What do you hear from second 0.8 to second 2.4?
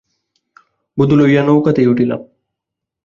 বধূ লইয়া নৌকাতেই উঠিলাম।